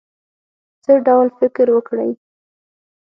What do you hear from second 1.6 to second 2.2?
وکړی.